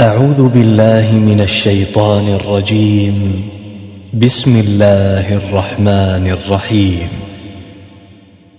أعوذ 0.00 0.48
بالله 0.48 1.18
من 1.26 1.40
الشيطان 1.40 2.28
الرجيم. 2.28 3.42
بسم 4.14 4.60
الله 4.60 5.36
الرحمن 5.36 6.36
الرحيم. 6.36 7.08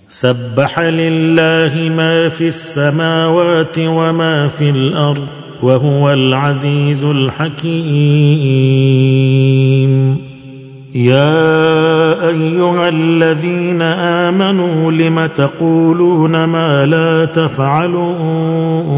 سبح 0.08 0.78
لله 0.78 1.88
ما 1.96 2.28
في 2.28 2.46
السماوات 2.46 3.78
وما 3.78 4.48
في 4.48 4.70
الأرض 4.70 5.26
وهو 5.62 6.12
العزيز 6.12 7.04
الحكيم. 7.04 7.58
يا 10.94 12.28
أيها 12.28 12.88
الذين 12.88 13.82
آمنوا 13.82 14.92
لم 14.92 15.26
تقولون 15.26 16.44
ما 16.44 16.86
لا 16.86 17.24
تفعلون؟ 17.24 18.97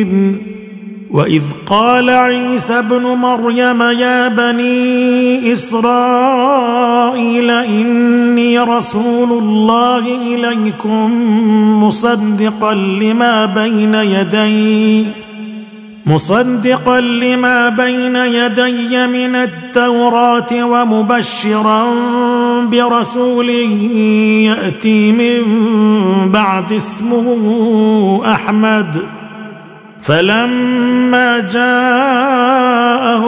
واذ 1.21 1.43
قال 1.67 2.09
عيسى 2.09 2.79
ابن 2.79 3.01
مريم 3.01 3.81
يا 3.81 4.27
بني 4.27 5.51
اسرائيل 5.51 7.51
اني 7.51 8.59
رسول 8.59 9.31
الله 9.31 9.97
اليكم 9.97 11.11
مصدقا 11.83 12.73
لما 12.73 13.45
بين 13.45 13.95
يدي 13.95 15.05
مصدقا 16.05 17.01
لما 17.01 17.69
بين 17.69 18.15
يدي 18.15 19.07
من 19.07 19.35
التوراه 19.35 20.65
ومبشرا 20.65 21.85
برسول 22.63 23.49
ياتي 23.49 25.11
من 25.11 25.41
بعد 26.31 26.71
اسمه 26.71 28.21
احمد 28.25 29.20
فلما 30.01 31.39
جاءهم 31.39 33.21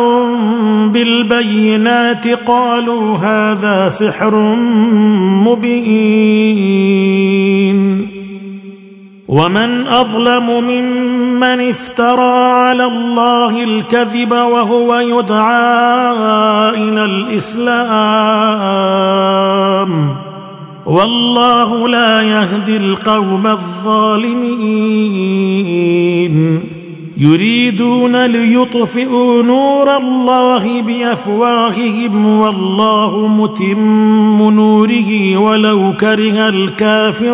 بالبينات 0.92 2.28
قالوا 2.28 3.18
هذا 3.18 3.90
سحر 3.90 4.36
مبين. 5.46 6.54
ومن 9.28 9.88
أظلم 9.88 10.64
ممن 10.64 11.70
افترى 11.70 12.52
على 12.54 12.86
الله 12.86 13.64
الكذب 13.64 14.32
وهو 14.32 14.96
يدعى 14.96 16.70
إلى 16.70 17.06
الإسلام. 17.06 17.94
والله 20.86 21.88
لا 21.88 22.22
يهدي 22.22 22.78
القوم 22.78 23.48
الظالمين. 23.48 24.84
يريدون 27.18 28.26
ليطفئوا 28.26 29.44
نور 29.44 29.98
الله 29.98 30.82
بأفواههم 30.82 32.40
والله 32.40 33.28
متم 33.28 34.50
نوره 34.50 35.38
ولو 35.38 35.94
كره 36.00 36.50
الكافرون. 36.50 37.34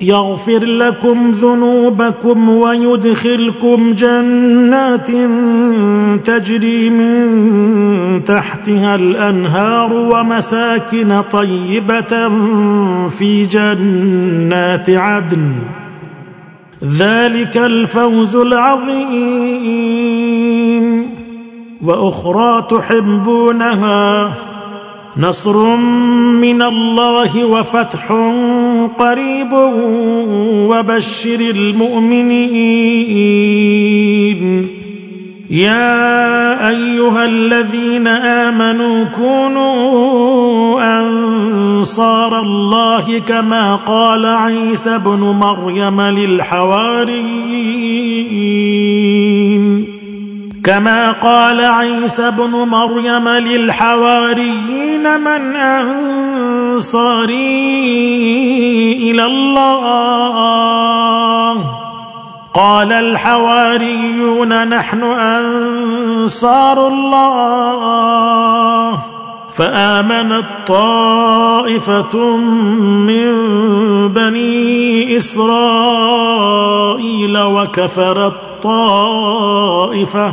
يغفر 0.00 0.64
لكم 0.64 1.30
ذنوبكم 1.30 2.48
ويدخلكم 2.48 3.94
جنات 3.94 5.10
تجري 6.26 6.90
من 6.90 8.24
تحتها 8.24 8.94
الأنهار 8.94 9.92
ومساكن 9.92 11.22
طيبة 11.32 12.28
في 13.08 13.42
جنات 13.42 14.90
عدن. 14.90 15.52
ذلك 16.84 17.56
الفوز 17.56 18.36
العظيم. 18.36 19.44
وأخرى 21.82 22.66
تحبونها. 22.70 24.34
نصر 25.16 25.76
من 26.40 26.62
الله 26.62 27.44
وفتح 27.44 28.12
قريب 28.86 29.52
وبشر 30.70 31.40
المؤمنين. 31.40 32.84
يا 35.50 36.68
أيها 36.68 37.24
الذين 37.24 38.06
آمنوا 38.06 39.04
كونوا 39.04 40.80
أنصار 41.00 42.40
الله 42.40 43.18
كما 43.28 43.76
قال 43.76 44.26
عيسى 44.26 44.94
ابن 44.94 45.20
مريم 45.40 46.00
للحواريين. 46.00 47.44
كما 50.64 51.12
قال 51.12 51.60
عيسى 51.60 52.28
ابن 52.28 52.50
مريم 52.50 53.28
للحواريين 53.28 55.20
من 55.20 55.56
أنصاري 56.74 57.34
إلى 59.10 59.26
الله. 59.26 60.74
قال 62.54 62.92
الحواريون 62.92 64.68
نحن 64.68 65.02
أنصار 65.02 66.88
الله. 66.88 68.14
فآمنت 69.50 70.44
طائفة 70.66 72.36
من 73.06 73.32
بني 74.08 75.16
إسرائيل 75.16 76.18
وكفرت 77.38 78.34
طائفة 78.62 80.32